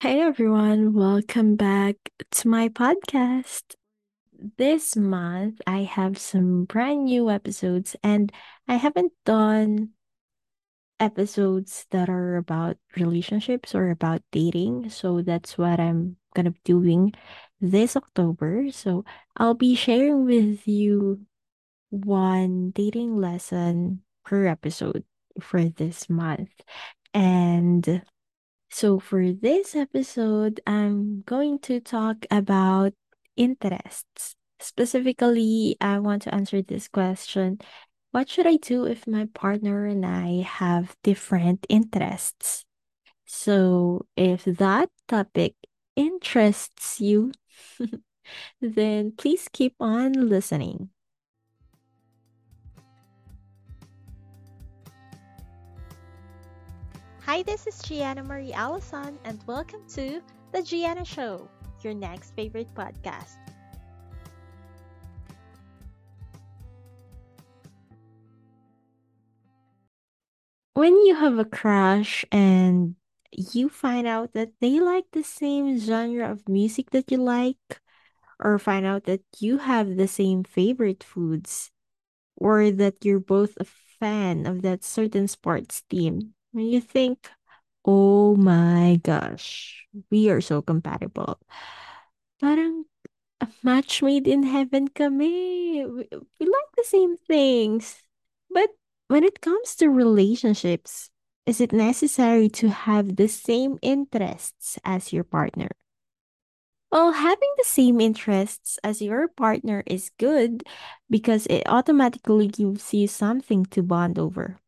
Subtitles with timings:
[0.00, 1.96] Hey everyone, welcome back
[2.32, 3.62] to my podcast.
[4.58, 8.30] This month I have some brand new episodes and
[8.68, 9.90] I haven't done
[11.00, 17.12] episodes that are about relationships or about dating, so that's what I'm gonna be doing
[17.60, 18.70] this October.
[18.72, 19.04] So
[19.36, 21.20] I'll be sharing with you
[21.90, 25.04] one dating lesson per episode
[25.40, 26.50] for this month.
[27.14, 28.02] And
[28.70, 32.92] so, for this episode, I'm going to talk about
[33.36, 34.36] interests.
[34.60, 37.58] Specifically, I want to answer this question
[38.12, 42.64] What should I do if my partner and I have different interests?
[43.26, 45.54] So, if that topic
[45.96, 47.32] interests you,
[48.60, 50.90] then please keep on listening.
[57.26, 60.22] Hi, this is Jianna Marie Allison, and welcome to
[60.52, 61.50] The Jianna Show,
[61.82, 63.34] your next favorite podcast.
[70.74, 72.94] When you have a crush and
[73.32, 77.80] you find out that they like the same genre of music that you like,
[78.38, 81.72] or find out that you have the same favorite foods,
[82.36, 87.28] or that you're both a fan of that certain sports team, and you think,
[87.84, 91.38] oh my gosh, we are so compatible.
[92.40, 92.84] Parang
[93.40, 95.84] a match made in heaven kami.
[95.84, 98.02] We, we like the same things.
[98.50, 98.70] But
[99.08, 101.10] when it comes to relationships,
[101.46, 105.68] is it necessary to have the same interests as your partner?
[106.90, 110.62] Well, having the same interests as your partner is good
[111.10, 114.58] because it automatically gives you something to bond over.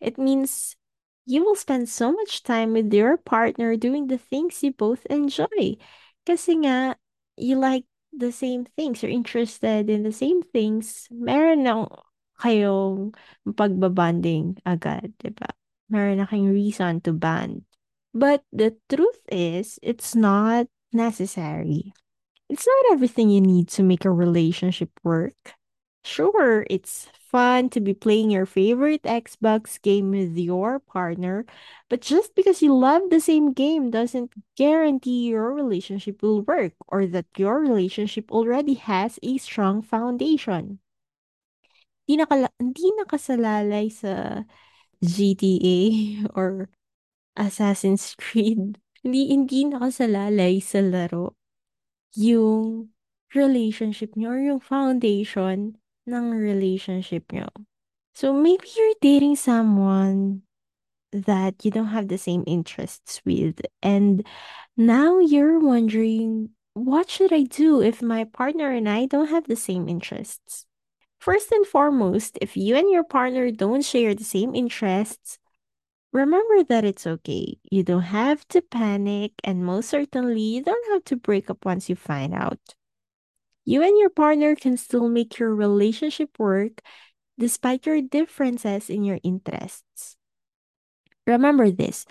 [0.00, 0.76] It means
[1.24, 5.78] you will spend so much time with your partner doing the things you both enjoy.
[6.26, 6.96] Kasi nga,
[7.36, 11.86] you like the same things, you're interested in the same things, meron na
[12.38, 13.14] kayong
[13.46, 15.48] pagbabanding agad, di ba?
[15.88, 17.64] Meron na kayong reason to bond.
[18.12, 21.94] But the truth is, it's not necessary.
[22.52, 25.56] It's not everything you need to make a relationship work.
[26.04, 31.46] Sure, it's fun to be playing your favorite Xbox game with your partner,
[31.88, 37.06] but just because you love the same game doesn't guarantee your relationship will work or
[37.06, 40.78] that your relationship already has a strong foundation.
[42.06, 44.44] Di nakala hindi nakasalalay sa
[45.02, 45.78] GTA
[46.38, 46.68] or
[47.36, 48.78] Assassin's Creed.
[49.02, 51.34] Hindi hindi nakasalalay sa laro
[52.14, 52.94] yung
[53.34, 57.48] relationship niyo or yung foundation ng relationship niyo.
[58.14, 60.42] So maybe you're dating someone
[61.12, 64.24] that you don't have the same interests with and
[64.76, 69.56] now you're wondering what should I do if my partner and I don't have the
[69.56, 70.66] same interests?
[71.20, 75.38] First and foremost, if you and your partner don't share the same interests,
[76.12, 77.58] remember that it's okay.
[77.70, 81.88] You don't have to panic, and most certainly, you don't have to break up once
[81.88, 82.74] you find out.
[83.64, 86.82] You and your partner can still make your relationship work
[87.38, 90.16] despite your differences in your interests.
[91.26, 92.04] Remember this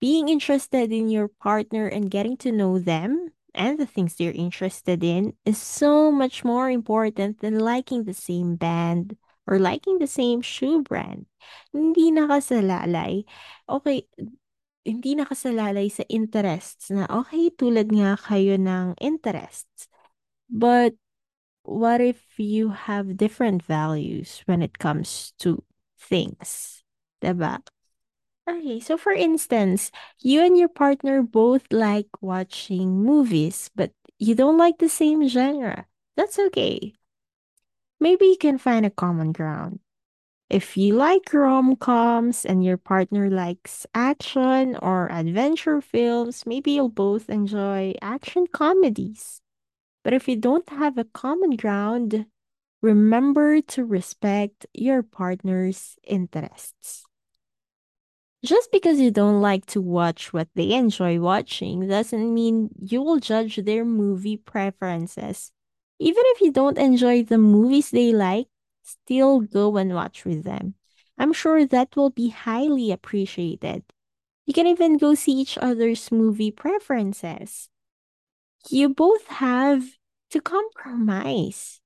[0.00, 5.02] being interested in your partner and getting to know them and the things they're interested
[5.02, 9.16] in is so much more important than liking the same band
[9.46, 11.26] or liking the same shoe brand.
[11.72, 13.24] Hindi nakasalalay.
[13.68, 14.06] Okay,
[14.84, 19.88] hindi nakasalalay sa interests na okay, tulad nga kayo ng interests.
[20.50, 20.94] But
[21.62, 25.64] what if you have different values when it comes to
[25.98, 26.82] things?
[27.22, 27.62] Diba?
[28.48, 34.58] Okay, so for instance, you and your partner both like watching movies, but you don't
[34.58, 35.86] like the same genre.
[36.16, 36.94] That's okay.
[38.00, 39.80] Maybe you can find a common ground.
[40.50, 47.30] If you like rom-coms and your partner likes action or adventure films, maybe you'll both
[47.30, 49.42] enjoy action comedies.
[50.08, 52.24] But if you don't have a common ground,
[52.80, 57.04] remember to respect your partner's interests.
[58.42, 63.20] Just because you don't like to watch what they enjoy watching doesn't mean you will
[63.20, 65.52] judge their movie preferences.
[65.98, 68.46] Even if you don't enjoy the movies they like,
[68.82, 70.72] still go and watch with them.
[71.18, 73.84] I'm sure that will be highly appreciated.
[74.46, 77.68] You can even go see each other's movie preferences.
[78.70, 79.97] You both have
[80.30, 81.80] to compromise.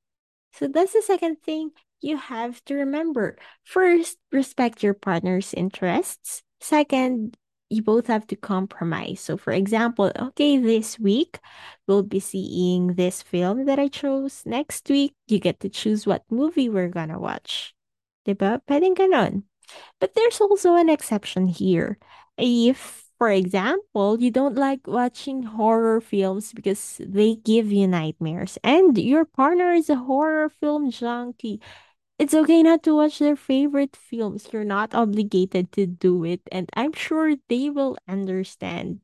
[0.52, 3.36] So that's the second thing you have to remember.
[3.64, 6.42] First, respect your partner's interests.
[6.60, 7.36] Second,
[7.70, 9.20] you both have to compromise.
[9.20, 11.40] So, for example, okay, this week
[11.88, 14.42] we'll be seeing this film that I chose.
[14.44, 17.74] Next week, you get to choose what movie we're gonna watch.
[18.26, 18.60] Diba?
[18.68, 19.44] Pwedeng ganon.
[20.00, 21.98] But there's also an exception here.
[22.36, 28.98] If, for example, you don't like watching horror films because they give you nightmares and
[28.98, 31.60] your partner is a horror film junkie,
[32.18, 34.48] it's okay not to watch their favorite films.
[34.52, 39.00] You're not obligated to do it, and I'm sure they will understand.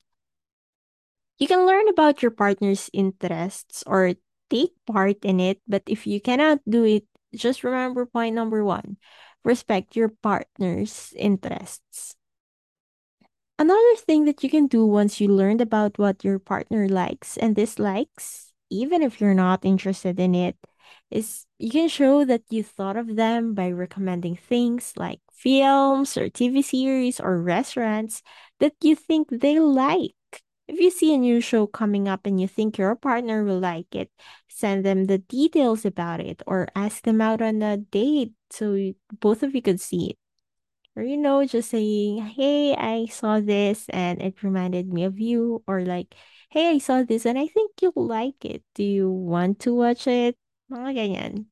[1.38, 4.14] You can learn about your partner's interests or
[4.50, 8.98] take part in it, but if you cannot do it, just remember point number one
[9.44, 12.17] respect your partner's interests.
[13.58, 17.56] Another thing that you can do once you learned about what your partner likes and
[17.56, 20.56] dislikes, even if you're not interested in it,
[21.10, 26.28] is you can show that you thought of them by recommending things like films or
[26.28, 28.22] TV series or restaurants
[28.60, 30.14] that you think they like.
[30.68, 33.92] If you see a new show coming up and you think your partner will like
[33.94, 34.10] it,
[34.48, 39.42] send them the details about it or ask them out on a date so both
[39.42, 40.18] of you could see it.
[40.98, 45.62] Or, you know, just saying, hey, I saw this and it reminded me of you.
[45.68, 46.16] Or like,
[46.50, 48.64] hey, I saw this and I think you'll like it.
[48.74, 50.34] Do you want to watch it?
[50.68, 51.46] Mga.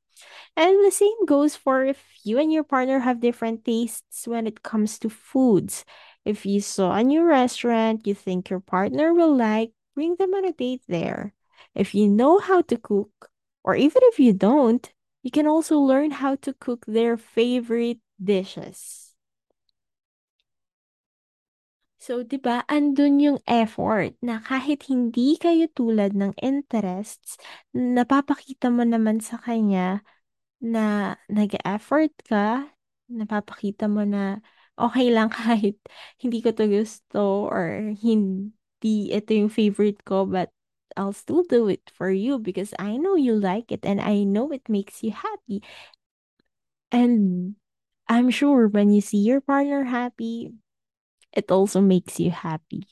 [0.56, 4.62] And the same goes for if you and your partner have different tastes when it
[4.62, 5.84] comes to foods.
[6.24, 10.44] If you saw a new restaurant you think your partner will like, bring them on
[10.44, 11.34] a date there.
[11.74, 13.30] If you know how to cook,
[13.64, 14.90] or even if you don't,
[15.22, 19.05] you can also learn how to cook their favorite dishes.
[22.06, 27.34] So, 'di ba, andun yung effort na kahit hindi kayo tulad ng interests,
[27.74, 30.06] napapakita mo naman sa kanya
[30.62, 32.70] na nag-effort ka,
[33.10, 34.38] napapakita mo na
[34.78, 35.74] okay lang kahit
[36.22, 40.54] hindi ko 'to gusto or hindi ito yung favorite ko, but
[40.94, 44.54] I'll still do it for you because I know you like it and I know
[44.54, 45.66] it makes you happy.
[46.92, 47.56] And
[48.08, 50.54] I'm sure when you see your partner happy,
[51.36, 52.88] it also makes you happy.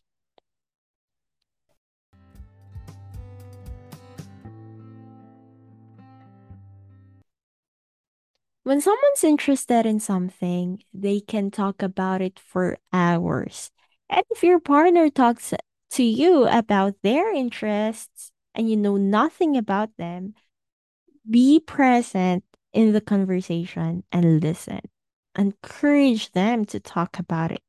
[8.65, 13.71] When someone's interested in something, they can talk about it for hours.
[14.09, 15.53] And if your partner talks
[15.91, 20.35] to you about their interests and you know nothing about them,
[21.29, 24.81] be present in the conversation and listen.
[25.37, 27.64] Encourage them to talk about it.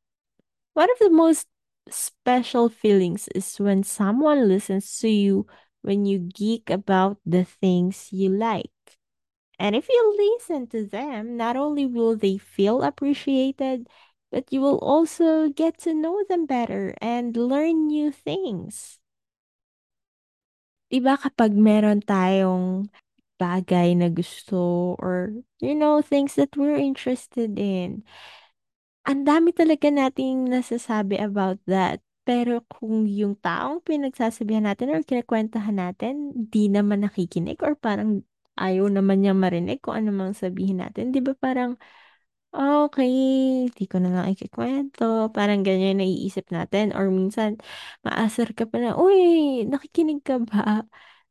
[0.76, 1.48] One of the most
[1.90, 5.48] special feelings is when someone listens to you
[5.82, 8.72] when you geek about the things you like.
[9.58, 13.88] And if you listen to them, not only will they feel appreciated,
[14.32, 19.00] but you will also get to know them better and learn new things.
[20.92, 22.92] Diba kapag meron tayong
[23.40, 25.32] bagay na gusto or,
[25.64, 28.04] you know, things that we're interested in,
[29.06, 32.02] ang dami talaga nating nasasabi about that.
[32.26, 38.26] Pero kung yung taong pinagsasabihan natin or kinukuwentahan natin, di naman nakikinig or parang
[38.58, 41.78] ayaw naman niya marinig kung ano mang sabihin natin, 'di ba parang,
[42.56, 47.60] "Ah, okey, di ko na lang ikukuwento." Parang ganyan yung naiisip natin or minsan
[48.06, 50.86] maasar ka pa na, "Uy, nakikinig ka ba?"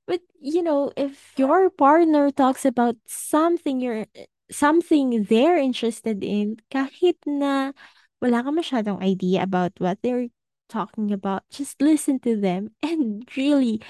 [0.09, 4.07] But, you know, if your partner talks about something you're
[4.55, 7.73] something they're interested in, kahit na
[8.23, 10.31] wala ka masyadong idea about what they're
[10.69, 13.83] talking about, just listen to them and really,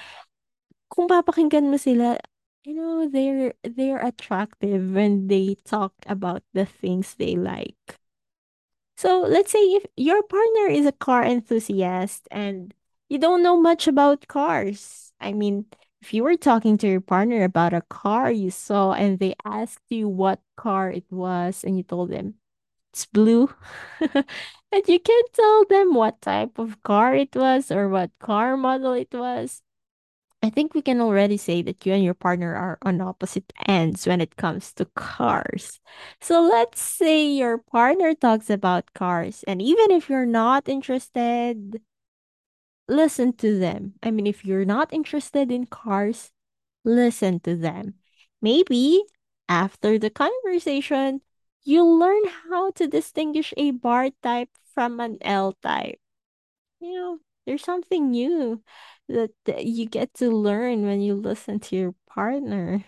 [0.89, 2.17] kung papakinggan mo sila,
[2.65, 8.01] you know, they're they're attractive when they talk about the things they like.
[8.97, 12.73] So let's say if your partner is a car enthusiast and
[13.09, 15.13] you don't know much about cars.
[15.21, 15.67] I mean,
[16.05, 19.89] if you were talking to your partner about a car you saw and they asked
[19.89, 22.35] you what car it was and you told them
[22.93, 23.49] it's blue
[24.01, 28.93] and you can't tell them what type of car it was or what car model
[28.93, 29.63] it was.
[30.43, 34.07] I think we can already say that you and your partner are on opposite ends
[34.07, 35.81] when it comes to cars.
[36.21, 41.81] So let's say your partner talks about cars, and even if you're not interested,
[42.89, 43.95] listen to them.
[44.03, 46.33] I mean, if you're not interested in cars,
[46.85, 47.95] listen to them.
[48.43, 49.05] Maybe
[49.49, 51.23] after the conversation,
[51.65, 55.99] you'll learn how to distinguish a bar type from an L type
[56.85, 58.63] you know, there's something new
[59.09, 62.85] that, that you get to learn when you listen to your partner.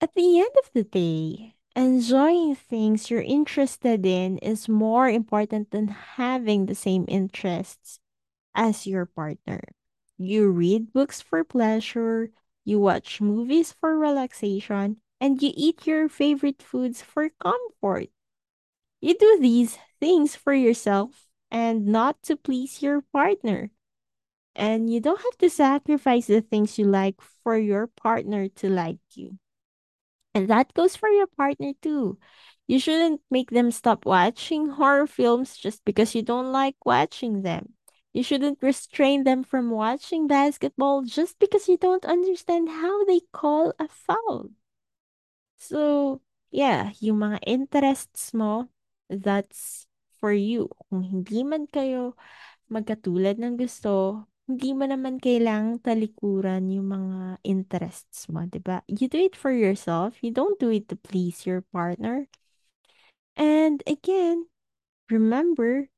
[0.00, 5.88] At the end of the day, Enjoying things you're interested in is more important than
[5.88, 8.00] having the same interests
[8.54, 9.60] as your partner.
[10.16, 12.30] You read books for pleasure,
[12.64, 18.08] you watch movies for relaxation, and you eat your favorite foods for comfort.
[19.02, 23.70] You do these things for yourself and not to please your partner.
[24.54, 29.00] And you don't have to sacrifice the things you like for your partner to like
[29.12, 29.38] you.
[30.36, 32.18] And that goes for your partner too.
[32.68, 37.74] You shouldn't make them stop watching horror films just because you don't like watching them.
[38.12, 43.72] You shouldn't restrain them from watching basketball just because you don't understand how they call
[43.78, 44.50] a foul.
[45.56, 48.68] So, yeah, yung mga interests mo,
[49.08, 49.86] that's
[50.20, 50.70] for you.
[50.88, 52.16] Kung hindi man kayo
[52.72, 58.82] magkatulad ng gusto, hindi mo naman kailangang talikuran yung mga interests mo, 'di ba?
[58.86, 60.22] You do it for yourself.
[60.22, 62.30] You don't do it to please your partner.
[63.36, 64.46] And again,
[65.10, 65.88] remember,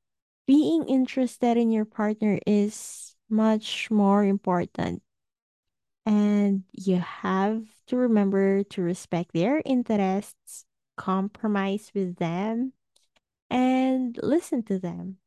[0.47, 5.03] being interested in your partner is much more important.
[6.05, 10.65] And you have to remember to respect their interests,
[10.97, 12.73] compromise with them,
[13.49, 15.17] and listen to them.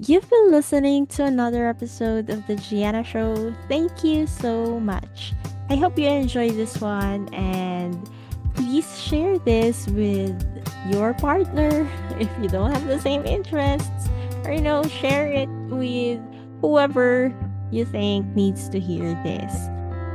[0.00, 3.54] You've been listening to another episode of The Jianna Show.
[3.68, 5.34] Thank you so much.
[5.70, 8.10] I hope you enjoyed this one and
[8.54, 10.42] please share this with
[10.90, 14.08] your partner if you don't have the same interests
[14.44, 16.20] or you know share it with
[16.60, 17.32] whoever
[17.70, 19.54] you think needs to hear this.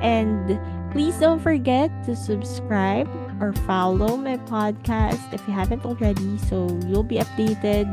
[0.01, 0.59] And
[0.91, 3.07] please don't forget to subscribe
[3.41, 7.87] or follow my podcast if you haven't already so you'll be updated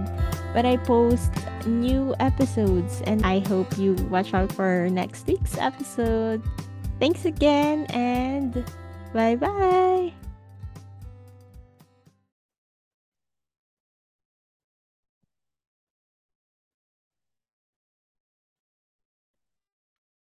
[0.53, 1.33] when I post
[1.67, 3.03] new episodes.
[3.07, 6.43] And I hope you watch out for next week's episode.
[6.99, 8.65] Thanks again and
[9.13, 10.13] bye bye.